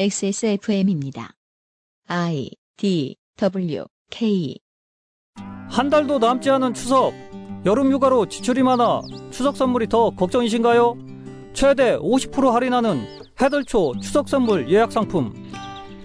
[0.00, 1.32] XSFM입니다.
[2.08, 4.56] I D W K
[5.68, 7.12] 한 달도 남지 않은 추석.
[7.66, 10.96] 여름 휴가로 지출이 많아 추석 선물이 더 걱정이신가요?
[11.52, 13.04] 최대 50% 할인하는
[13.42, 15.34] 해덜초 추석 선물 예약 상품.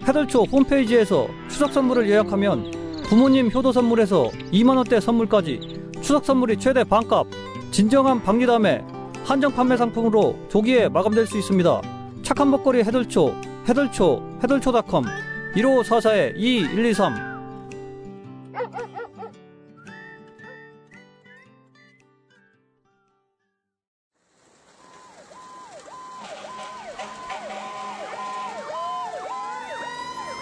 [0.06, 5.62] 해덜초 홈페이지에서 추석 선물을 예약하면 부모님 효도 선물에서 2만 원대 선물까지
[6.02, 7.28] 추석 선물이 최대 반값.
[7.72, 8.84] 진정한 박리담에
[9.24, 11.82] 한정 판매 상품으로 조기에 마감될 수 있습니다.
[12.24, 15.06] 착한 먹거리 해덜초, 해덜초, 해덜초닷컴
[15.56, 17.36] 1544-2123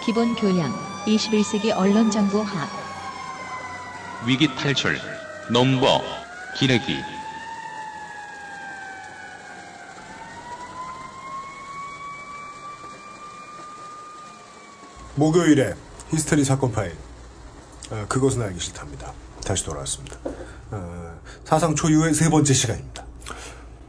[0.04, 0.70] 기본 교양
[1.06, 2.68] 21세기 언론 정보 학.
[4.26, 4.98] 위기 탈출
[5.50, 6.02] 넘버
[6.58, 6.98] 기레기
[15.16, 15.74] 목요일에
[16.10, 16.92] 히스테리 사건 파일
[17.90, 19.12] 어, 그것은 알기 싫답니다.
[19.44, 20.16] 다시 돌아왔습니다.
[20.70, 23.04] 어, 사상 초유의 세 번째 시간입니다.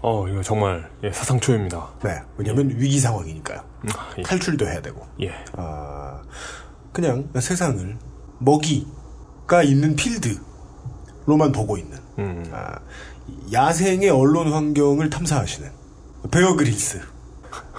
[0.02, 1.90] 어, 이거 정말 예, 사상초입니다.
[2.04, 3.60] 네, 왜냐하면 위기 상황이니까요.
[3.96, 4.22] 아, 예.
[4.22, 5.34] 탈출도 해야 되고 예.
[5.54, 6.22] 아,
[6.92, 7.98] 그냥 세상을
[8.40, 12.44] 먹이가 있는 필드로만 보고 있는 음.
[12.52, 12.78] 아,
[13.52, 15.72] 야생의 언론 환경을 탐사하시는
[16.30, 17.02] 베어 그릴스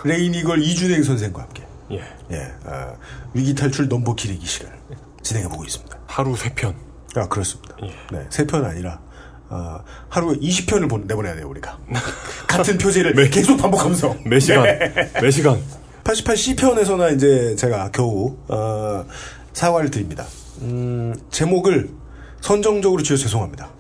[0.04, 2.02] 레이니걸 이준행 선생과 함께 예.
[2.32, 2.94] 예, 아,
[3.34, 4.76] 위기 탈출 넘버 기레기 시간을
[5.22, 5.96] 진행해 보고 있습니다.
[6.06, 6.74] 하루 세 편.
[7.14, 7.74] 아 그렇습니다.
[7.82, 7.94] 예.
[8.12, 9.00] 네, 세 편 아니라
[9.48, 11.78] 아, 하루에 20편을 내보내야 돼요 우리가
[12.48, 14.64] 같은 표제를 계속 반복하면서 매 시간.
[14.64, 15.10] 네.
[15.22, 15.60] 매 시간.
[16.04, 19.04] 88C편에서나 이제 제가 겨우 어,
[19.52, 20.24] 사과를 드립니다.
[20.62, 21.90] 음, 제목을
[22.40, 23.70] 선정적으로 지어 죄송합니다.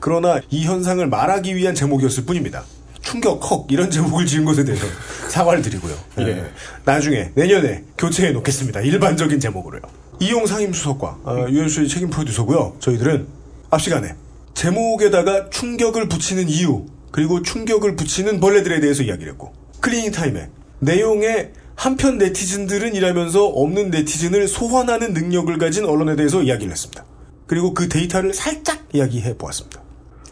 [0.00, 2.64] 그러나 이 현상을 말하기 위한 제목이었을 뿐입니다.
[3.04, 4.86] 충격, 헉 이런 제목을 지은 것에 대해서
[5.28, 5.94] 사과를 드리고요.
[6.20, 6.44] 예.
[6.84, 8.80] 나중에 내년에 교체해 놓겠습니다.
[8.80, 9.82] 일반적인 제목으로요.
[10.20, 12.76] 이용 상임수석과 어, 유현수의 책임 프로듀서고요.
[12.80, 13.26] 저희들은
[13.70, 14.14] 앞 시간에
[14.54, 20.48] 제목에다가 충격을 붙이는 이유 그리고 충격을 붙이는 벌레들에 대해서 이야기를 했고 cleaning time에
[20.80, 27.04] 내용에 한편 네티즌들은 일하면서 없는 네티즌을 소환하는 능력을 가진 언론에 대해서 이야기를 했습니다.
[27.46, 29.82] 그리고 그 데이터를 살짝 이야기해 보았습니다.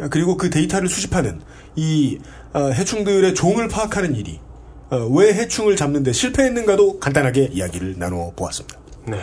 [0.01, 1.41] 아, 그리고 그 데이터를 수집하는
[1.77, 4.41] 이 어, 해충들의 종을 파악하는 일이
[4.91, 8.79] 어, 왜 해충을 잡는데 실패했는가도 간단하게 이야기를 나눠 보았습니다.
[9.07, 9.17] 네.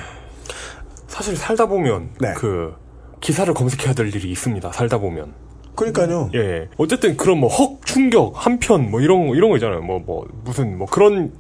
[1.08, 2.34] 사실 살다 보면 네.
[2.36, 2.74] 그
[3.22, 4.72] 기사를 검색해야 될 일이 있습니다.
[4.72, 5.34] 살다 보면.
[5.76, 6.30] 그러니까요.
[6.36, 6.68] 예.
[6.78, 9.82] 어쨌든 그런 뭐 헉, 충격, 한편 뭐 이런 거 이런 거 있잖아요.
[9.82, 11.32] 뭐뭐 무슨 뭐 그런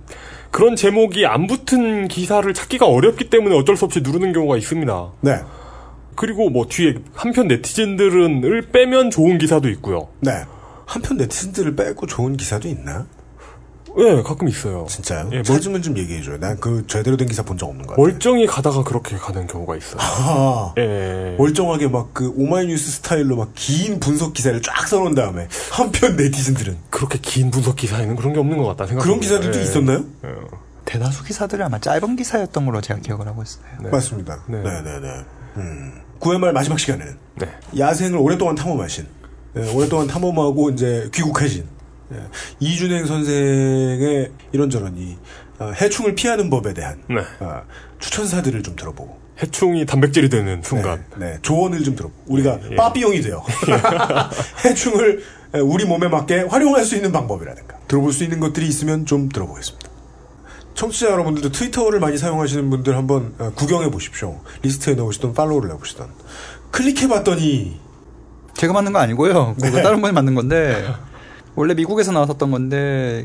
[0.51, 5.11] 그런 제목이 안 붙은 기사를 찾기가 어렵기 때문에 어쩔 수 없이 누르는 경우가 있습니다.
[5.21, 5.39] 네,
[6.15, 10.07] 그리고 뭐 뒤에 한편 네티즌들은을 빼면 좋은 기사도 있고요.
[10.21, 10.31] 네.
[10.89, 13.05] 한편 네티즌들을 빼고 좋은 기사도 있나?
[13.97, 14.85] 예, 가끔 있어요.
[14.87, 15.29] 진짜요?
[15.31, 16.37] 예, 멀- 찾으면 좀 얘기해줘요.
[16.39, 18.05] 난 그 제대로 된 기사 본 적 없는 것 같아요.
[18.05, 19.97] 멀쩡히 가다가 그렇게 가는 경우가 있어요.
[19.99, 21.35] 아, 예.
[21.37, 27.19] 멀쩡하게 막 그 오마이뉴스 스타일로 막 긴 분석 기사를 쫙 써놓은 다음에 한편 네티즌들은 그렇게
[27.21, 29.03] 긴 분석 기사에는 그런 게 없는 것 같다 생각.
[29.03, 30.03] 그런 기사들도 있었나요?
[30.85, 33.63] 대다수 기사들이 아마 짧은 기사였던 걸로 제가 기억을 하고 있어요.
[33.81, 33.89] 네.
[33.89, 34.39] 맞습니다.
[34.47, 34.61] 네.
[34.63, 35.25] 네, 네, 네.
[35.57, 36.01] 음.
[36.19, 37.47] 9회 말 마지막 시간에는 네.
[37.77, 39.05] 야생을 오랫동안 탐험하신,
[39.55, 41.65] 예, 오랫동안 탐험하고 이제 귀국하신
[42.13, 42.17] 예,
[42.59, 45.17] 이준행 선생의 이런저런이
[45.59, 47.19] 어, 해충을 피하는 법에 대한 네.
[47.39, 47.61] 어,
[47.99, 51.05] 추천사들을 좀 들어보고 해충이 단백질이 되는 순간.
[51.17, 52.75] 네, 네, 조언을 좀 들어보고 우리가 예.
[52.75, 53.43] 빠삐용이 돼요.
[54.65, 55.23] 해충을
[55.55, 59.89] 예, 우리 몸에 맞게 활용할 수 있는 방법이라든가 들어볼 수 있는 것들이 있으면 좀 들어보겠습니다.
[60.75, 64.39] 청취자 여러분들도 트위터를 많이 사용하시는 분들 한번 어, 구경해 보십시오.
[64.61, 66.09] 리스트에 넣으시던 팔로우를 해보시던
[66.71, 67.88] 클릭해봤더니
[68.59, 69.55] 제가 만든 거 아니고요.
[69.61, 69.81] 그거 네.
[69.81, 70.85] 다른 분이 만든 건데
[71.55, 73.23] 원래 미국에서 나왔었던 건데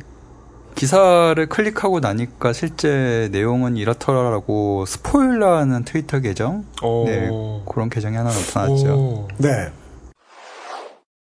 [0.77, 7.05] 기사를 클릭하고 나니까 실제 내용은 이렇더라라고 스포일러하는 트위터 계정 어.
[7.07, 7.31] 네
[7.69, 8.95] 그런 계정이 하나 나타났죠.
[8.95, 9.29] 오.
[9.39, 9.71] 네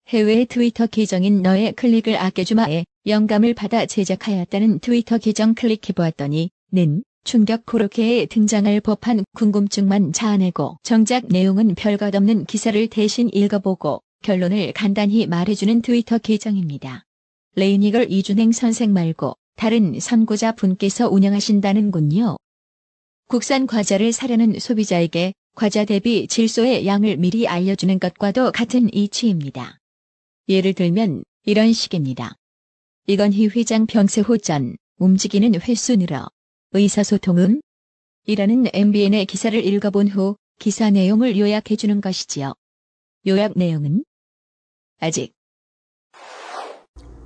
[0.08, 8.26] 해외 트위터 계정인 너의 클릭을 아껴주마에 영감을 받아 제작하였다는 트위터 계정 클릭해보았더니 는 충격 코르케에
[8.26, 16.18] 등장할 법한 궁금증만 자아내고 정작 내용은 별것 없는 기사를 대신 읽어보고 결론을 간단히 말해주는 트위터
[16.18, 17.04] 계정입니다.
[17.56, 22.36] 레이니걸 이준행 선생 말고 다른 선고자 분께서 운영하신다는군요.
[23.28, 29.78] 국산 과자를 사려는 소비자에게 과자 대비 질소의 양을 미리 알려주는 것과도 같은 이치입니다.
[30.48, 32.34] 예를 들면 이런 식입니다.
[33.06, 36.28] 이건희 회장 병세 호 전, 움직이는 횟수 늘어.
[36.72, 37.62] 의사소통은?
[38.26, 42.52] 이라는 MBN의 기사를 읽어본 후 기사 내용을 요약해주는 것이지요.
[43.26, 44.04] 요약 내용은?
[45.00, 45.32] 아직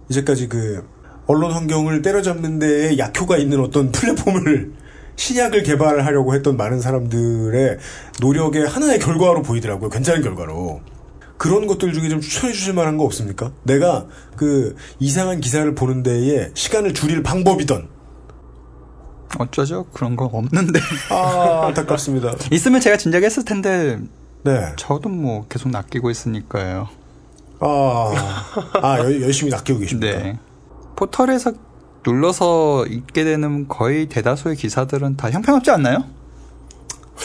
[0.09, 0.88] 이제까지 그
[1.26, 4.73] 언론 환경을 때려잡는 데에 약효가 있는 어떤 플랫폼을
[5.17, 7.79] 신약을 개발하려고 했던 많은 사람들의
[8.21, 9.88] 노력의 하나의 결과로 보이더라고요.
[9.88, 10.82] 괜찮은 결과로.
[11.37, 13.53] 그런 것들 중에 좀 추천해 주실 만한 거 없습니까?
[13.62, 14.06] 내가
[14.37, 17.88] 그 이상한 기사를 보는 데에 시간을 줄일 방법이던.
[19.38, 19.87] 어쩌죠?
[19.93, 20.81] 그런 거 없는데.
[21.11, 22.35] 아, 안타깝습니다.
[22.53, 23.99] 있으면 제가 진작에 했을 텐데,
[24.43, 24.73] 네.
[24.77, 26.88] 저도 뭐 계속 낚이고 있으니까요.
[27.61, 28.12] 아,
[28.83, 30.19] 아 열- 열심히 낚이고 계십니까?
[30.19, 30.39] 네.
[30.97, 31.53] 포털에서
[32.06, 36.05] 눌러서 읽게 되는 거의 대다수의 기사들은 다 형편없지 않나요?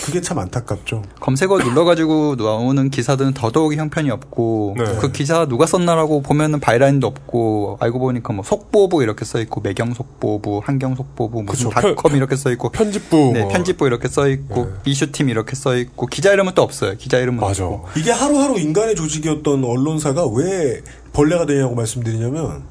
[0.09, 1.03] 그게 참 안타깝죠.
[1.19, 4.83] 검색어 눌러가지고 나오는 기사들은 더더욱이 형편이 없고 네.
[5.00, 9.94] 그 기사 누가 썼나라고 보면은 byline도 없고 알고 보니까 뭐 속보부 이렇게 써 있고 매경
[9.94, 11.69] 속보부, 한경 속보부, 무슨 그쵸.
[11.81, 13.31] 편- 닷컴 이렇게 써 있고 편집부.
[13.33, 13.50] 네, 뭐.
[13.50, 16.95] 편집부 이렇게 써 있고 이슈팀 이렇게 써 있고 기자 이름은 또 없어요.
[16.97, 17.65] 기자 이름은 맞아.
[17.65, 17.88] 없고.
[17.97, 20.81] 이게 하루하루 인간의 조직이었던 언론사가 왜
[21.13, 22.63] 벌레가 되냐고 말씀드리냐면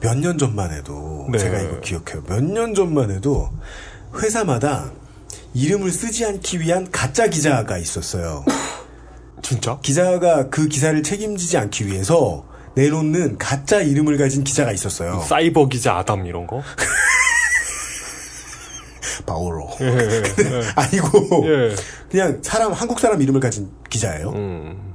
[0.00, 1.38] 몇 년 전만 해도 네.
[1.38, 2.22] 제가 이거 기억해요.
[2.28, 3.48] 몇 년 전만 해도
[4.20, 4.90] 회사마다
[5.54, 8.44] 이름을 쓰지 않기 위한 가짜 기자가 있었어요.
[9.42, 9.78] 진짜?
[9.82, 15.20] 기자가 그 기사를 책임지지 않기 위해서 내놓는 가짜 이름을 가진 기자가 있었어요.
[15.28, 16.62] 사이버 기자 아담 이런 거?
[19.26, 19.68] 바오로.
[19.80, 20.62] 예, 예, 예.
[20.74, 21.74] 아니고 예.
[22.10, 24.30] 그냥 사람 한국 사람 이름을 가진 기자예요.
[24.30, 24.94] 음.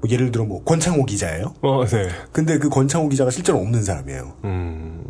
[0.00, 1.54] 뭐 예를 들어 뭐 권창호 기자예요.
[1.62, 2.08] 어, 네.
[2.32, 4.36] 근데 그 권창호 기자가 실제로 없는 사람이에요.
[4.44, 5.04] 음.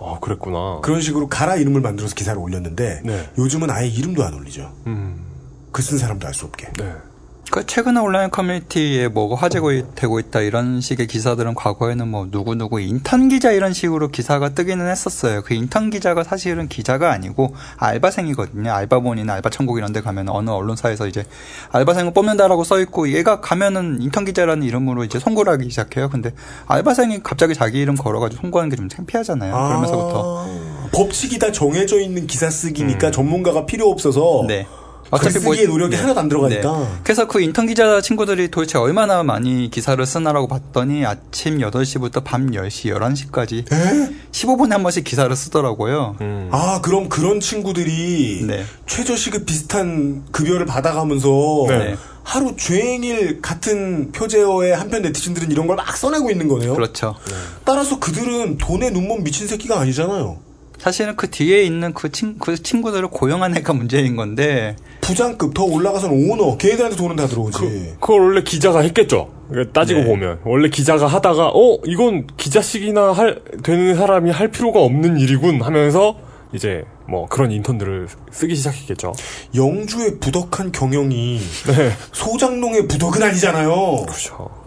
[0.00, 0.80] 아, 그랬구나.
[0.82, 3.30] 그런 식으로 가라 이름을 만들어서 기사를 올렸는데 네.
[3.38, 4.72] 요즘은 아예 이름도 안 올리죠.
[4.86, 5.24] 음.
[5.72, 6.72] 글쓴 사람도 알 수 없게.
[6.78, 6.92] 네.
[7.50, 13.28] 그 최근에 온라인 커뮤니티에 뭐가 화제가 되고 있다 이런 식의 기사들은 과거에는 뭐 누구누구 인턴
[13.28, 15.42] 기자 이런 식으로 기사가 뜨기는 했었어요.
[15.42, 18.70] 그 인턴 기자가 사실은 기자가 아니고 알바생이거든요.
[18.72, 21.24] 알바본이나 알바천국 이런 데 가면 어느 언론사에서 이제
[21.72, 26.08] 알바생을 뽑는다라고 써 있고 얘가 가면은 인턴 기자라는 이름으로 이제 송고를 하기 시작해요.
[26.08, 26.32] 근데
[26.66, 29.52] 알바생이 갑자기 자기 이름 걸어 가지고 송고하는 게 좀 창피하잖아요.
[29.52, 33.12] 그러면서부터 아, 법칙이 다 정해져 있는 기사 쓰기니까 음.
[33.12, 34.66] 전문가가 필요 없어서 네.
[35.18, 37.00] 글쓰기에 노력이 하나도 안 들어가니까.
[37.02, 42.94] 그래서 그 인턴 기자 친구들이 도대체 얼마나 많이 기사를 쓰나라고 봤더니 아침 8시부터 밤 10시,
[42.94, 43.64] 11시까지
[44.32, 46.16] 15분에 한 번씩 기사를 쓰더라고요.
[46.20, 46.48] 음.
[46.52, 48.64] 아 그럼 그런 친구들이 네.
[48.86, 51.96] 최저시급 비슷한 급여를 받아가면서 네.
[52.22, 56.74] 하루 종일 같은 표제어의 한편 네티즌들은 이런 걸 막 써내고 있는 거네요.
[56.74, 57.16] 그렇죠.
[57.64, 60.38] 따라서 그들은 돈에 눈먼 미친 새끼가 아니잖아요.
[60.80, 66.30] 사실은 그 뒤에 있는 그, 친, 그 친구들을 고용한 애가 문제인 건데 부장급 더 올라가서는
[66.30, 67.58] 오너 걔네들한테 돈은 다 들어오지.
[67.58, 69.30] 그, 그걸 원래 기자가 했겠죠.
[69.50, 70.06] 그러니까 따지고 네.
[70.06, 70.40] 보면.
[70.44, 76.16] 원래 기자가 하다가, 어, 이건 기자식이나 할, 되는 사람이 할 필요가 없는 일이군 하면서,
[76.54, 79.12] 이제, 뭐, 그런 인턴들을 쓰기 시작했겠죠.
[79.54, 81.90] 영주의 부덕한 경영이 네.
[82.12, 84.04] 소작농의 부덕은 아니잖아요.
[84.06, 84.60] 그렇죠.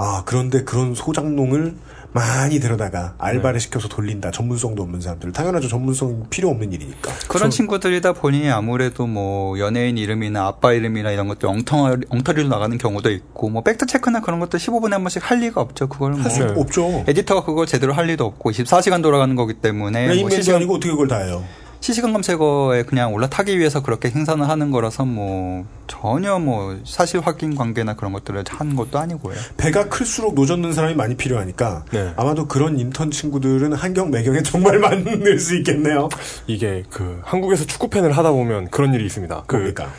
[0.00, 1.74] 아 그런데 그런 소작농을
[2.12, 4.30] 많이 데려다가 알바를 시켜서 돌린다.
[4.30, 5.32] 전문성도 없는 사람들.
[5.32, 5.68] 당연하죠.
[5.68, 7.12] 전문성 필요 없는 일이니까.
[7.28, 13.10] 그런 친구들이다 보니 아무래도 뭐 연예인 이름이나 아빠 이름이나 이런 것도 엉텅, 엉터리로 나가는 경우도
[13.10, 15.88] 있고 뭐 팩트 체크나 그런 것도 15분에 한 번씩 할 리가 없죠.
[15.88, 16.54] 그걸 뭐할수 네.
[16.56, 17.04] 없죠.
[17.06, 20.90] 에디터가 그걸 제대로 할 리도 없고 24시간 돌아가는 거기 때문에 뭐 레인맨도 실시간, 아니고 어떻게
[20.90, 21.44] 그걸 다 해요.
[21.80, 27.94] 실시간 검색어에 그냥 올라타기 위해서 그렇게 생산을 하는 거라서 뭐 전혀 뭐 사실 확인 관계나
[27.94, 29.34] 그런 것들을 하는 것도 아니고요.
[29.56, 32.12] 배가 클수록 노젓는 사람이 많이 필요하니까 네.
[32.16, 36.08] 아마도 그런 인턴 친구들은 한경 매경에 정말 많을 수 있겠네요.
[36.46, 39.44] 이게 그, 한국에서 축구 팬을 하다 보면 그런 일이 있습니다.
[39.46, 39.90] 그, 그러니까.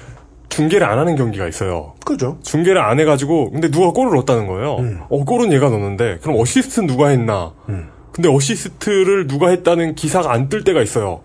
[0.50, 1.94] 중계를 안 하는 경기가 있어요.
[2.06, 2.38] 그죠.
[2.44, 4.78] 중계를 안 해가지고, 근데 누가 골을 넣었다는 거예요.
[4.80, 5.00] 음.
[5.08, 7.54] 어, 골은 얘가 넣었는데, 그럼 어시스트는 누가 했나?
[7.70, 7.88] 음.
[8.12, 11.22] 근데 어시스트를 누가 했다는 기사가 안 뜰 때가 있어요.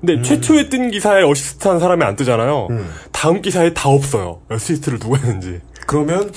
[0.00, 0.22] 근데 음.
[0.22, 2.68] 최초에 뜬 기사에 어시스트 한 사람이 안 뜨잖아요.
[2.70, 2.90] 음.
[3.12, 4.40] 다음 기사에 다 없어요.
[4.50, 5.60] 어시스트를 누가 했는지.
[5.86, 6.30] 그러면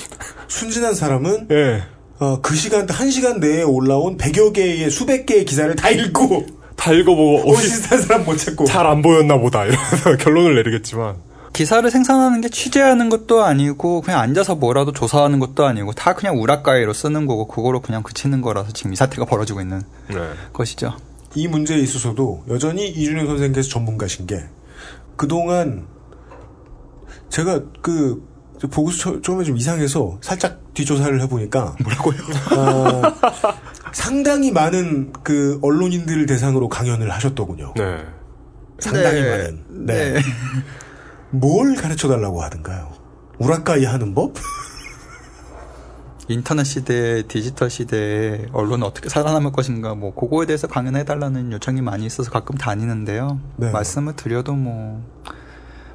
[0.48, 1.84] 순진한 사람은 예.
[2.20, 6.92] 어, 그 시간 한 시간 내에 올라온 100여 개의 수백 개의 기사를 다 읽고 다
[6.94, 7.56] 읽어보고 어시스트
[7.90, 9.66] 어시스트 한 사람 못 찾고 잘 안 보였나 보다.
[9.66, 11.16] 이러면서 결론을 내리겠지만.
[11.52, 16.94] 기사를 생산하는 게 취재하는 것도 아니고 그냥 앉아서 뭐라도 조사하는 것도 아니고 다 그냥 우라까이로
[16.94, 20.16] 쓰는 거고 그거로 그냥 그치는 거라서 지금 이 사태가 벌어지고 있는 네.
[20.54, 20.94] 것이죠.
[21.36, 24.44] 이 문제에 있어서도 여전히 이준영 선생께서 전문가신 게
[25.16, 25.86] 그동안
[27.30, 28.28] 제가 그
[28.72, 32.18] 보고서 처- 처음에 좀 이상해서 살짝 뒷조사를 해보니까 뭐라고요?
[32.58, 33.02] 어,
[33.94, 37.74] 상당히 많은 그 언론인들을 대상으로 강연을 하셨더군요.
[37.78, 37.98] 네.
[38.80, 39.30] 상당히 네.
[39.30, 39.64] 많은.
[39.86, 40.14] 네.
[40.14, 40.20] 네.
[41.32, 42.92] 뭘 가르쳐 달라고 하던가요?
[43.38, 44.34] 우라카이 하는 법?
[46.30, 52.06] 인터넷 시대, 디지털 시대에 언론은 어떻게 살아남을 것인가, 뭐, 그거에 대해서 강연해 달라는 요청이 많이
[52.06, 53.40] 있어서 가끔 다니는데요.
[53.58, 53.72] 네.
[53.72, 55.02] 말씀을 드려도 뭐,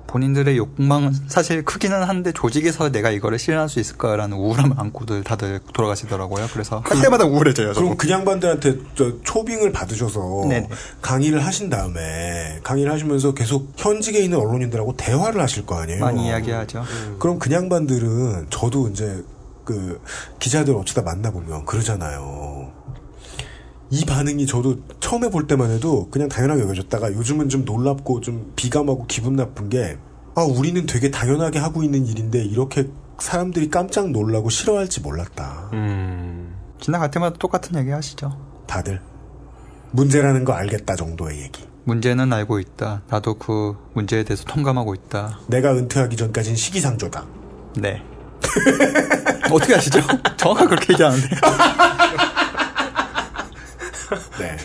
[0.08, 6.46] 본인들의 욕망은 사실 크기는 한데 조직에서 내가 이거를 실현할 수 있을까라는 우울함을 안고들 다들 돌아가시더라고요.
[6.52, 7.72] 그래서 할 때마다 우울해져요.
[7.72, 7.96] 그럼.
[7.96, 10.68] 그 양반들한테 저 초빙을 받으셔서 네네.
[11.02, 15.98] 강의를 하신 다음에 강의를 하시면서 계속 현직에 있는 언론인들하고 대화를 하실 거 아니에요.
[15.98, 16.84] 많이 이야기하죠.
[17.18, 19.20] 그럼 그 양반들은 저도 이제
[19.64, 20.00] 그
[20.38, 22.73] 기자들 어쩌다 만나보면 그러잖아요.
[23.90, 29.06] 이 반응이 저도 처음에 볼 때만 해도 그냥 당연하게 여겨졌다가 요즘은 좀 놀랍고 좀 비감하고
[29.06, 29.99] 기분 나쁜 게
[30.35, 35.71] 아, 우리는 되게 당연하게 하고 있는 일인데 이렇게 사람들이 깜짝 놀라고 싫어할지 몰랐다.
[35.75, 36.56] 음.
[36.80, 38.37] 지나갈 때마다 똑같은 얘기 하시죠.
[38.66, 39.00] 다들.
[39.92, 41.64] 문제라는 거 알겠다 정도의 얘기.
[41.85, 43.02] 문제는 알고 있다.
[43.09, 45.38] 나도 그 문제에 대해서 통감하고 있다.
[45.47, 47.26] 내가 은퇴하기 전까진 시기상조다.
[47.76, 48.02] 네.
[49.54, 50.00] 어떻게 아시죠?
[50.37, 51.28] 정확하게 그렇게 얘기하는데.
[54.38, 54.56] 네.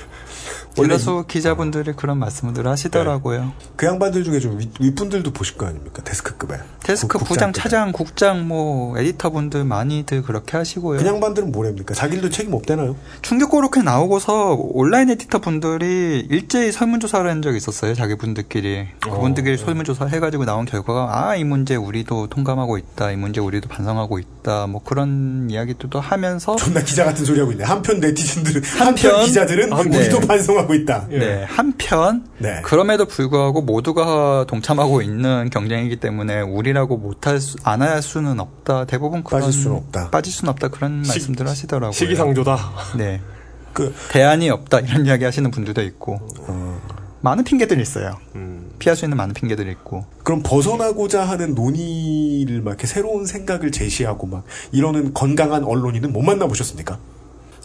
[0.87, 3.51] 그래서 기자분들이 그런 말씀들 을 하시더라고요.
[3.75, 6.01] 그 양반들 중에 좀 윗, 윗분들도 보실 거 아닙니까?
[6.03, 6.57] 데스크급에.
[6.83, 7.53] 데스크 국- 부장.
[7.53, 10.99] 차장, 국장, 뭐 에디터분들 많이들 그렇게 하시고요.
[10.99, 11.93] 그 양반들은 뭐랍니까?
[11.93, 12.95] 자기들도 책임 없대나요?
[13.21, 17.93] 충격 그렇게 나오고서 온라인 에디터 분들이 일제히 설문조사를 한 적이 있었어요.
[17.93, 18.87] 자기분들끼리.
[19.01, 23.11] 그분들끼리 설문조사 해가지고 나온 결과가 아, 이 문제 우리도 통감하고 있다.
[23.11, 24.67] 이 문제 우리도 반성하고 있다.
[24.67, 27.63] 뭐 그런 이야기들도 하면서 존나 기자 같은 소리 하고 있네.
[27.63, 30.27] 한편 네티즌들은, 한편, 한편, 기자들은 한- 우리도 네.
[30.27, 31.07] 반성하고 있다.
[31.09, 32.61] 네, 한편 네.
[32.63, 38.85] 그럼에도 불구하고 모두가 동참하고 있는 경쟁이기 때문에 우리라고 못할 수, 안 할 수는 없다.
[38.85, 40.09] 대부분 그런 빠질 수는 없다.
[40.09, 40.67] 빠질 수는 없다.
[40.69, 41.91] 그런 시- 말씀들 하시더라고요.
[41.93, 42.57] 시기상조다.
[42.97, 43.21] 네.
[43.73, 44.79] 그, 대안이 없다.
[44.81, 46.19] 이런 이야기 하시는 분들도 있고.
[46.47, 46.81] 어,
[47.21, 48.17] 많은 핑계들이 있어요.
[48.35, 48.71] 음.
[48.79, 50.05] 피할 수 있는 많은 핑계들이 있고.
[50.23, 56.97] 그럼 벗어나고자 하는 논의를 막 이렇게 새로운 생각을 제시하고 막 이러는 건강한 언론인은 못 만나보셨습니까?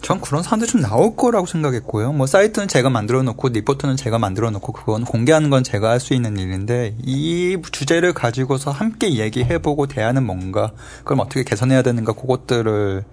[0.05, 2.13] 전 그런 사람들 좀 나올 거라고 생각했고요.
[2.13, 6.13] 뭐 사이트는 제가 만들어 놓고 리포트는 제가 만들어 놓고 그건 공개하는 건 제가 할 수
[6.13, 13.03] 있는 일인데 이 주제를 가지고서 함께 얘기해 보고 대안은 뭔가 그럼 어떻게 개선해야 되는가 그것들을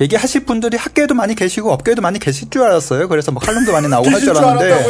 [0.00, 3.06] 얘기하실 분들이 학계에도 많이 계시고 업계에도 많이 계실 줄 알았어요.
[3.06, 4.84] 그래서 뭐 칼럼도 많이 나오고 할 줄 알았는데?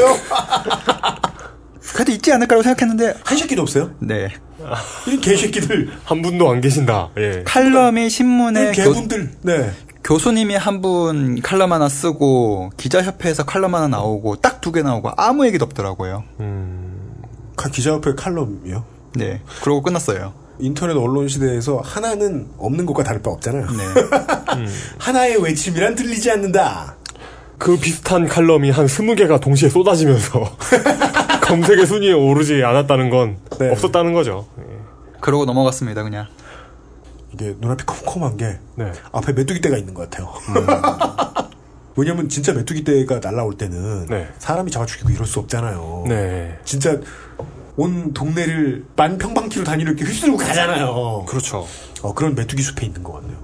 [1.92, 3.90] 그래도 있지 않을까라고 생각했는데 한 새끼도 없어요?
[3.98, 4.30] 네
[5.06, 7.10] 이 개새끼들, 한 분도 안 계신다.
[7.18, 7.42] 예.
[7.44, 9.70] 칼럼이 신문에 이 교, 개분들, 네.
[10.10, 15.44] 교수님이 한 분 칼럼 하나 쓰고 기자협회에서 칼럼 하나 나오고 딱 두 개 나오고 아무
[15.46, 16.22] 얘기도 없더라고요.
[17.56, 18.84] 가- 기자협회 칼럼이요.
[19.16, 19.40] 네.
[19.62, 20.32] 그러고 끝났어요.
[20.60, 23.66] 인터넷 언론 시대에서 하나는 없는 것과 다를 바 없잖아요.
[23.66, 24.66] 네.
[24.98, 26.94] 하나의 외침이란 들리지 않는다.
[27.58, 30.56] 그 비슷한 칼럼이 한 스무 개가 동시에 쏟아지면서
[31.42, 33.70] 검색의 순위에 오르지 않았다는 건 네.
[33.72, 34.46] 없었다는 거죠.
[34.58, 34.62] 예.
[35.20, 36.26] 그러고 넘어갔습니다, 그냥.
[37.36, 38.92] 이게 눈앞이 컴컴한 게 네.
[39.12, 40.32] 앞에 메뚜기 떼가 있는 것 같아요.
[41.96, 44.28] 왜냐면 진짜 메뚜기 떼가 날라올 때는 네.
[44.38, 46.04] 사람이 잡아 죽이고 이럴 수 없잖아요.
[46.08, 46.58] 네.
[46.64, 46.98] 진짜
[47.76, 51.26] 온 동네를 만 평방키로 단위로 이렇게 휩쓸고 가잖아요.
[51.28, 51.66] 그렇죠.
[52.02, 53.36] 어, 그런 메뚜기 숲에 있는 것 같네요.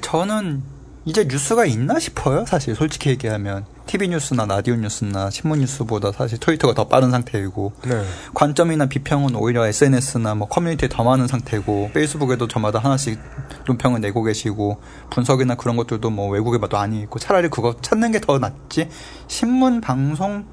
[0.00, 0.62] 저는
[1.04, 2.74] 이제 뉴스가 있나 싶어요, 사실.
[2.74, 3.66] 솔직히 얘기하면.
[3.86, 7.72] TV 뉴스나 라디오 뉴스나 신문 뉴스보다 사실 트위터가 더 빠른 상태이고.
[7.86, 8.02] 네.
[8.34, 13.20] 관점이나 비평은 오히려 SNS나 뭐 커뮤니티에 더 많은 상태고 페이스북에도 저마다 하나씩
[13.66, 14.78] 논평을 내고 계시고
[15.10, 18.88] 분석이나 그런 것들도 뭐 외국에 봐도 많이 있고 차라리 그거 찾는 게 더 낫지
[19.28, 20.46] 신문 방송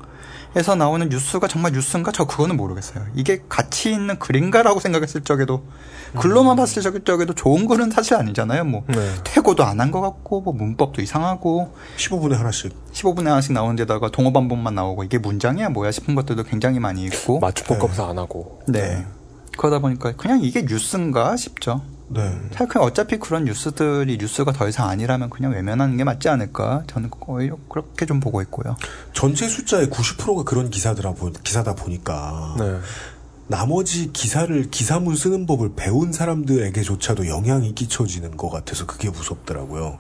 [0.54, 5.64] 에서 나오는 뉴스가 정말 뉴스인가 저 그거는 모르겠어요 이게 가치 있는 글인가라고 생각했을 적에도
[6.20, 8.98] 글로만 봤을 적에도 좋은 글은 사실 아니잖아요 뭐 네.
[9.24, 12.74] 퇴고도 안 한 것 같고 뭐 문법도 이상하고 15분에 하나씩.
[12.94, 17.40] 15분에 하나씩 나오는 데다가 동어 반복만 나오고 이게 문장이야 뭐야 싶은 것들도 굉장히 많이 있고
[17.40, 18.62] 맞춤법 검사 안 하고.
[18.68, 19.06] 네.
[19.58, 21.82] 그러다 보니까 그냥 이게 뉴스인가 싶죠.
[22.14, 22.38] 네.
[22.52, 26.84] 사실 그냥 어차피 그런 뉴스들이 뉴스가 더 이상 아니라면 그냥 외면하는 게 맞지 않을까.
[26.88, 28.76] 저는 오히려 그렇게 좀 보고 있고요.
[29.14, 30.70] 전체 숫자의 90%가 그런
[31.16, 32.80] 보, 기사다 보니까 네.
[33.48, 40.00] 나머지 기사를 기사문 쓰는 법을 배운 사람들에게조차도 영향이 끼쳐지는 것 같아서 그게 무섭더라고요.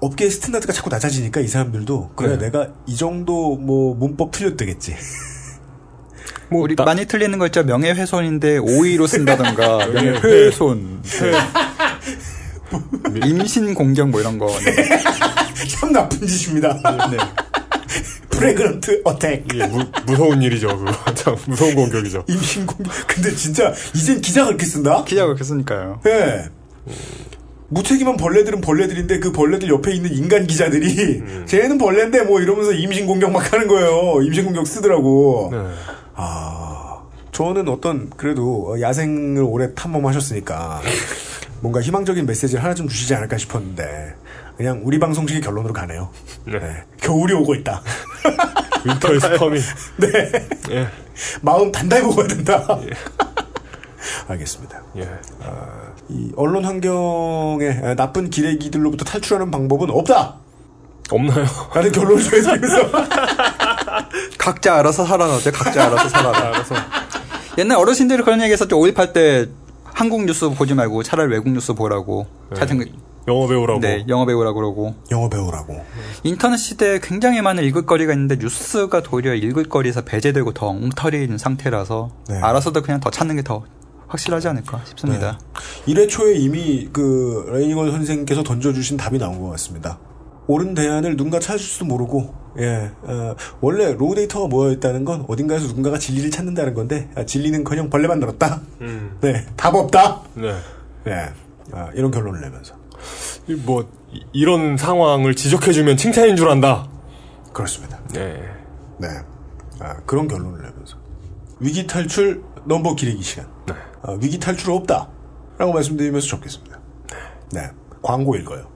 [0.00, 2.46] 업계의 스탠다드가 자꾸 낮아지니까 이 사람들도 그래 네.
[2.46, 4.96] 내가 이 정도 뭐 문법 틀려도 되겠지.
[6.48, 7.62] 뭐 우리 나- 많이 틀리는 거 있죠.
[7.62, 11.32] 명예훼손인데 오이로 쓴다던가 명예훼손, 네.
[13.28, 14.46] 임신 공격 뭐 이런 거.
[14.64, 14.74] 네.
[15.68, 16.78] 참 나쁜 짓입니다.
[17.10, 17.16] 네.
[18.30, 19.44] pregnant attack.
[19.52, 20.68] 이게 무, 무서운 일이죠.
[20.78, 22.24] 그거 참 무서운 공격이죠.
[22.28, 22.92] 임신 공격.
[23.06, 25.04] 근데 진짜 이젠 기자가 그렇게 쓴다?
[25.04, 26.00] 기자가 그렇게 쓰니까요.
[26.06, 26.44] 예.
[27.68, 33.30] 무책임한 벌레들은 벌레들인데 그 벌레들 옆에 있는 인간 기자들이 쟤는 벌레인데 뭐 이러면서 임신 공격
[33.32, 34.20] 막 하는 거예요.
[34.22, 35.50] 임신 공격 쓰더라고.
[35.52, 35.58] 네.
[36.22, 37.02] 아,
[37.32, 40.80] 저는 어떤 그래도 야생을 오래 탐험하셨으니까
[41.60, 44.14] 뭔가 희망적인 메시지를 하나 좀 주시지 않을까 싶었는데
[44.56, 46.10] 그냥 우리 방송식의 결론으로 가네요.
[46.44, 46.84] 네.
[47.00, 47.82] 겨울이 오고 있다.
[48.84, 49.60] Winter is coming.
[49.96, 50.08] 네.
[50.70, 50.88] 예.
[51.40, 52.64] 마음 단단히 먹어야 된다.
[54.28, 54.82] 알겠습니다.
[54.98, 55.08] 예.
[56.08, 60.36] 이 언론 환경에 나쁜 기레기들로부터 탈출하는 방법은 없다.
[61.10, 61.46] 없나요?
[61.74, 62.90] 라는 결론을 내드리면서
[64.38, 65.52] 각자 알아서 살아라죠.
[65.52, 66.38] 각자 알아서 살아라.
[66.48, 66.74] 알아서.
[67.58, 68.76] 옛날 어르신들이 그런 얘기 했었죠.
[68.78, 69.46] 5.18 때
[69.84, 72.26] 한국 뉴스 보지 말고 차라리 외국 뉴스 보라고.
[72.54, 72.84] 차등
[73.28, 73.80] 영어 배우라고.
[73.80, 74.94] 네, 영어 배우라고 그러고.
[75.10, 75.84] 영어 배우라고.
[76.24, 82.10] 인터넷 시대에 굉장히 많은 읽을 거리가 있는데 뉴스가 도리어 읽을 거리에서 배제되고 더 엉터리인 상태라서
[82.28, 82.40] 네.
[82.40, 83.64] 알아서도 그냥 더 찾는 게 더
[84.12, 85.38] 확실하지 않을까 싶습니다.
[85.86, 85.94] 네.
[85.94, 89.98] 1회 초에 이미 그 레이건 선생님께서 던져주신 답이 나온 것 같습니다.
[90.52, 96.30] 옳은 대안을 누군가 찾을지도 모르고, 예, 어, 원래 raw data가 모여있다는 건 어딘가에서 누군가가 진리를
[96.30, 98.60] 찾는다는 건데, 아, 진리는커녕 벌레만 늘었다?
[98.82, 99.16] 음.
[99.22, 100.20] 네, 답 없다?
[100.34, 100.54] 네.
[101.06, 101.28] 예,
[101.72, 102.74] 아, 이런 결론을 내면서.
[103.48, 106.86] 이 뭐, 이- 이런 상황을 지적해주면 칭찬인 줄 안다.
[107.52, 107.98] 그렇습니다.
[108.12, 108.42] 네.
[108.98, 109.08] 네.
[109.80, 110.96] 아, 그런 결론을 내면서.
[111.60, 113.46] 위기 탈출 넘버 기레기 시간.
[113.66, 113.74] 네.
[114.02, 115.08] 아, 위기 탈출 없다.
[115.58, 116.78] 라고 말씀드리면서 접겠습니다.
[117.52, 117.70] 네.
[118.02, 118.66] 광고 읽어요.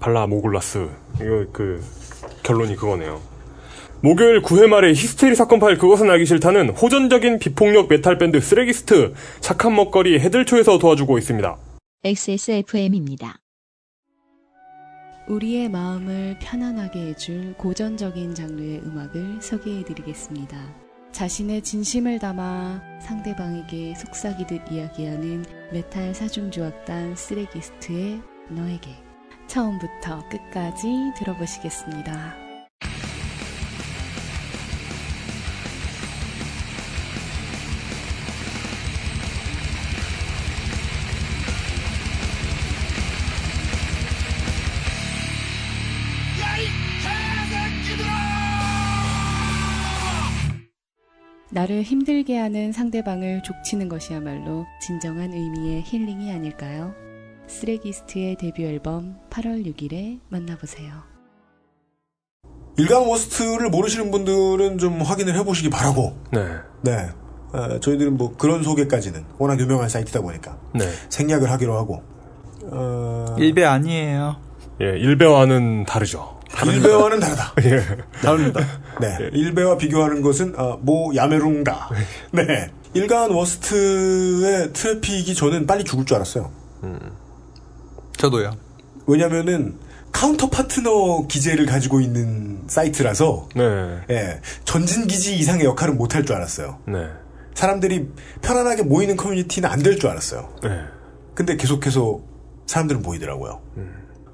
[0.00, 0.88] Valar Morghulis.
[1.16, 1.82] 이거 그,
[2.42, 3.20] 결론이 그거네요.
[4.02, 9.74] 목요일 9회 말에 히스테리 사건 파일 그것은 알기 싫다는 호전적인 비폭력 메탈 밴드 쓰레기스트 착한
[9.74, 11.56] 먹거리 해들초에서 도와주고 있습니다.
[12.04, 13.40] XSFM입니다.
[15.28, 20.56] 우리의 마음을 편안하게 해줄 고전적인 장르의 음악을 소개해드리겠습니다.
[21.10, 29.05] 자신의 진심을 담아 상대방에게 속삭이듯 이야기하는 메탈 사중조악단 쓰레기스트의 너에게
[29.46, 32.46] 처음부터 끝까지 들어보시겠습니다.
[51.56, 57.05] 나를 힘들게 하는 상대방을 족치는 것이야말로 진정한 의미의 힐링이 아닐까요?
[57.56, 60.92] 쓰레기스트의 데뷔 앨범 8월 6일에 만나보세요.
[62.76, 66.14] 일간 워스트를 모르시는 분들은 좀 확인을 해보시기 바라고.
[66.30, 66.46] 네.
[66.82, 67.08] 네.
[67.52, 70.84] 어, 저희들은 뭐 그런 소개까지는 워낙 유명한 사이트다 보니까 네.
[71.08, 72.02] 생략을 하기로 하고.
[72.64, 74.36] 어, 일배 아니에요.
[74.82, 76.38] 예, 일배와는 다르죠.
[76.66, 77.54] 일배와는 다르다.
[77.64, 77.82] 예.
[78.20, 78.60] 다릅니다.
[79.00, 79.30] 네.
[79.32, 81.90] 일배와 비교하는 것은 어, もうやめるんだ.
[82.32, 82.70] 네.
[82.92, 86.50] 일간 워스트의 트래픽이 저는 빨리 죽을 줄 알았어요.
[88.16, 88.56] 저도요.
[89.06, 89.76] 왜냐면은
[90.12, 93.98] counter partner 기제를 가지고 있는 사이트라서 네.
[94.10, 96.78] 예, 전진 기지 이상의 역할은 못할 줄 알았어요.
[96.86, 97.06] 네.
[97.54, 98.08] 사람들이
[98.42, 100.48] 편안하게 모이는 커뮤니티는 안 될 줄 알았어요.
[100.62, 100.80] 네.
[101.34, 102.20] 근데 계속해서
[102.66, 103.60] 사람들은 모이더라고요.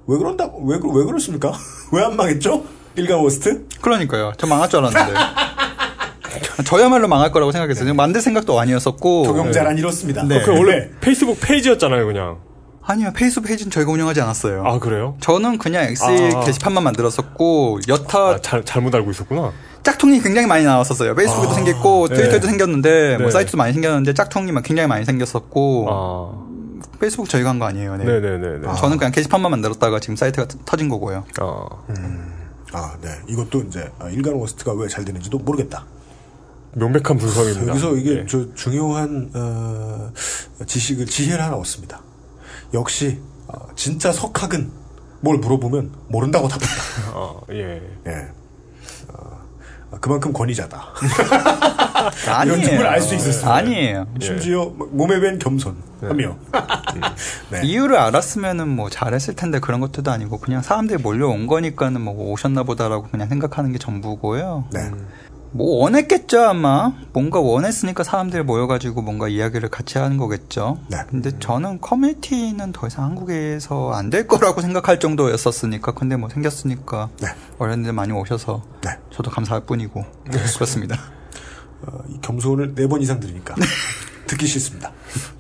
[0.07, 0.51] 왜 그런다?
[0.65, 1.53] 왜, 그- 왜 그렇습니까?
[1.93, 2.65] 왜 안 망했죠?
[2.97, 3.67] 일간 워스트?
[3.81, 4.33] 그러니까요.
[4.37, 5.19] 저 망할 줄 알았는데.
[6.65, 7.93] 저야말로 망할 거라고 생각했어요.
[7.95, 9.25] 만들 생각도 아니었었고.
[9.25, 10.23] 적용자란 이렇습니다.
[10.25, 10.43] 네.
[10.43, 12.39] 그 원래 페이스북 페이지였잖아요, 그냥.
[12.85, 13.13] 아니요.
[13.15, 14.65] 페이스북 페이지는 저희가 운영하지 않았어요.
[14.67, 15.17] 아, 그래요?
[15.21, 16.41] 저는 그냥 엑셀 아.
[16.41, 19.53] 게시판만 만들었었고 여타 아, 잘, 잘못 알고 있었구나.
[19.85, 21.15] 짝퉁이 굉장히 많이 나왔었어요.
[21.15, 22.15] 페이스북에도 생겼고 네.
[22.17, 23.33] 트위터에도 생겼는데 뭐 네.
[23.33, 26.53] 사이트도 많이 생겼는데 짝퉁이 막 굉장히 많이 생겼었고 아.
[27.01, 27.97] 페이스북 저희가 한 거 아니에요.
[27.97, 28.05] 네.
[28.05, 28.75] 네네네네.
[28.79, 31.25] 저는 그냥 게시판만 만들었다가 지금 사이트가 터- 터진 거고요.
[31.41, 31.67] 아.
[32.75, 33.11] 아, 네.
[33.29, 35.85] 이것도 이제 아, 일간 워스트가 왜 잘 되는지도 모르겠다.
[36.75, 37.69] 명백한 분석입니다.
[37.69, 38.27] 여기서 이게 예.
[38.27, 40.11] 저 중요한 어,
[40.67, 42.01] 지식을 지혜를 하나 얻습니다.
[42.75, 44.71] 역시 어, 진짜 석학은
[45.21, 46.75] 뭘 물어보면 모른다고 답한다.
[47.15, 47.81] 아, 예.
[48.07, 48.29] 예.
[49.09, 50.83] 어, 그만큼 권위자다.
[52.29, 52.57] 아니에요.
[52.57, 53.55] 이런 점을 알 수 있었습니다.
[53.55, 54.07] 아니에요.
[54.21, 56.37] 심지어 몸에 밴 겸손하며.
[57.51, 57.61] 네.
[57.63, 63.09] 이유를 알았으면은 뭐 잘했을 텐데 그런 것들도 아니고 그냥 사람들이 몰려온 거니까는 뭐 오셨나 보다라고
[63.09, 64.65] 그냥 생각하는 게 전부고요.
[64.73, 64.91] 네.
[65.55, 70.79] 뭐 원했겠죠 아마 뭔가 원했으니까 사람들이 모여가지고 뭔가 이야기를 같이 하는 거겠죠.
[70.91, 70.99] 네.
[71.11, 77.29] 근데 저는 커뮤니티는 더 이상 한국에서 안 될 거라고 생각할 정도였었으니까 근데 뭐 생겼으니까 네.
[77.59, 78.91] 어른들 많이 오셔서 네.
[79.11, 80.05] 저도 감사할 뿐이고
[80.55, 80.97] 그렇습니다.
[81.87, 83.55] 어, 이 겸손을 네 번 이상 들으니까
[84.27, 84.93] 듣기 싫습니다.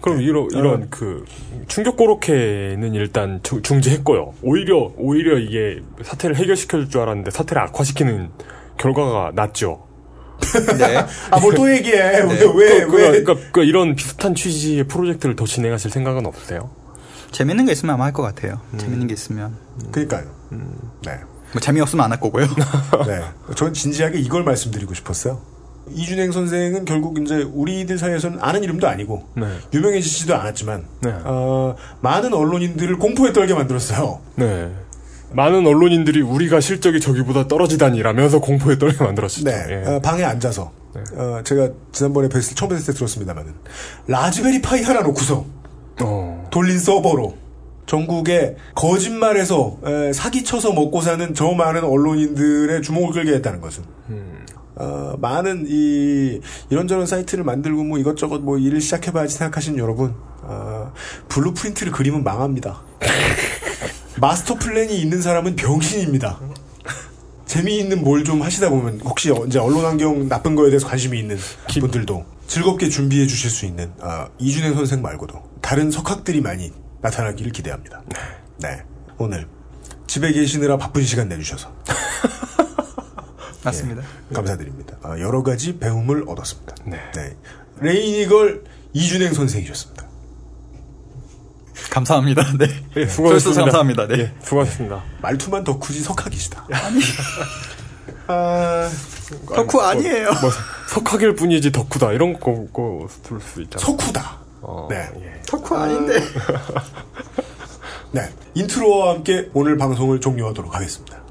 [0.02, 1.24] 그럼 이런 이런 그
[1.68, 4.34] 충격 고로케는 일단 주- 중지했고요.
[4.42, 8.30] 오히려 오히려 이게 사태를 해결시켜 줄 줄 알았는데 사태를 악화시키는
[8.78, 9.86] 결과가 났죠.
[10.78, 10.96] 네.
[11.30, 12.20] 아, 뭘 또 얘기해.
[12.22, 12.22] 왜,
[12.54, 13.22] 왜, 그, 그, 왜.
[13.22, 16.70] 그러니까 그 이런 비슷한 취지의 프로젝트를 더 진행하실 생각은 없으세요?
[17.30, 18.60] 재밌는 게 있으면 아마 할 것 같아요.
[18.76, 19.56] 재밌는 게 있으면
[19.90, 20.24] 그니까요.
[20.52, 20.74] 음.
[21.04, 21.18] 네.
[21.52, 22.46] 뭐 재미없으면 안 할 거고요.
[23.06, 23.20] 네.
[23.56, 25.40] 전 진지하게 이걸 말씀드리고 싶었어요.
[25.90, 29.46] 이준행 선생은 결국 이제 우리들 사이에서는 아는 이름도 아니고 네.
[29.74, 31.12] 유명해지지도 않았지만 네.
[31.24, 34.20] 어, 많은 언론인들을 공포에 떨게 만들었어요.
[34.36, 34.70] 네.
[35.34, 39.44] 많은 언론인들이 우리가 실적이 저기보다 떨어지다니라면서 공포에 떨게 만들었죠.
[39.44, 39.88] 네, 예.
[39.88, 40.72] 어, 방에 앉아서
[41.16, 43.54] 어, 제가 지난번에 뵀을 처음 뵀을 때 들었습니다만은
[44.06, 45.44] 라즈베리 파이 하나 놓고서
[46.02, 46.48] 어.
[46.50, 47.36] 돌린 서버로
[47.86, 53.82] 전국에 거짓말해서 에, 사기쳐서 먹고 사는 저 많은 언론인들의 주목을 끌게 했다는 것은
[54.76, 56.40] 어, 많은 이
[56.70, 60.92] 이런저런 사이트를 만들고 뭐 이것저것 뭐 일을 시작해봐야지 생각하시는 여러분 어,
[61.28, 62.82] blueprint를 그리면 망합니다.
[64.22, 66.38] 마스터 플랜이 있는 사람은 병신입니다.
[67.44, 71.36] 재미있는 뭘 좀 하시다 보면 혹시 이제 언론 환경 나쁜 거에 대해서 관심이 있는
[71.80, 78.00] 분들도 즐겁게 준비해 주실 수 있는 아, 이준행 선생 말고도 다른 석학들이 많이 나타나기를 기대합니다.
[78.60, 78.84] 네
[79.18, 79.48] 오늘
[80.06, 81.72] 집에 계시느라 바쁜 시간 내주셔서
[83.64, 84.02] 맞습니다.
[84.30, 84.98] 예, 감사드립니다.
[85.02, 86.74] 아, 여러 가지 배움을 얻었습니다.
[86.86, 87.36] 네.
[87.80, 90.06] 레이니걸 이준행 선생이셨습니다.
[91.92, 92.42] 감사합니다.
[92.56, 92.66] 네.
[92.96, 93.40] 예, 수고하셨습니다.
[93.52, 94.06] 저도 감사합니다.
[94.06, 94.18] 네.
[94.18, 95.02] 예, 수고하셨습니다.
[95.20, 96.66] 말투만 덕후지 석학이시다.
[98.28, 98.88] 아,
[99.54, 100.30] 덕후 아니에요.
[100.40, 100.50] 뭐
[100.88, 103.84] 석학일 뿐이지 덕후다 이런 거, 거 들을 수 있잖아.
[103.84, 104.38] 석후다.
[104.62, 105.06] 어, 네.
[105.22, 105.42] 예.
[105.46, 106.18] 덕후 아닌데.
[108.12, 108.28] 네.
[108.54, 111.21] 인트로와 함께 오늘 방송을 종료하도록 하겠습니다.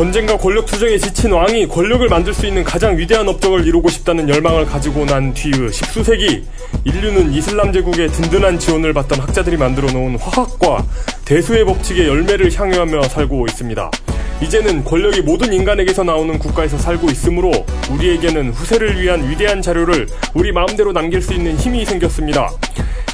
[0.00, 4.64] 전쟁과 권력 투쟁에 지친 왕이 권력을 만들 수 있는 가장 위대한 업적을 이루고 싶다는 열망을
[4.64, 6.42] 가지고 난 뒤의 십수세기
[6.84, 10.86] 인류는 이슬람 제국의 든든한 지원을 받던 학자들이 만들어 놓은 화학과
[11.26, 13.90] 대수의 법칙의 열매를 향유하며 살고 있습니다.
[14.40, 17.52] 이제는 권력이 모든 인간에게서 나오는 국가에서 살고 있으므로
[17.90, 22.48] 우리에게는 후세를 위한 위대한 자료를 우리 마음대로 남길 수 있는 힘이 생겼습니다.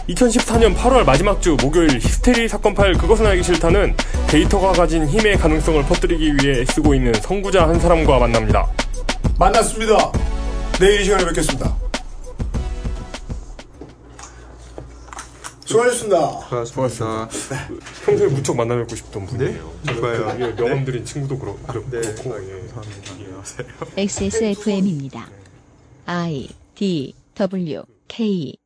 [0.09, 3.95] 2014년 8월 마지막 주 목요일 히스테리 사건 파일 그것은 알기 싫다는
[4.29, 8.71] 데이터가 가진 힘의 가능성을 퍼뜨리기 위해 쓰고 있는 선구자 한 사람과 만납니다.
[9.39, 10.13] 만났습니다.
[10.79, 11.77] 내일 이 시간에 뵙겠습니다.
[15.65, 16.65] 수고하셨습니다.
[16.65, 17.29] 수고하셨습니다.
[18.05, 19.73] 평소에 무척 만나 뵙고 싶던 분이에요.
[19.85, 20.37] 누가요?
[20.41, 22.67] 예, 명함드린 친구도 그렇, 그렇, 네, 그렇고 예.
[23.97, 25.29] XSFM입니다.
[26.07, 28.57] I D W K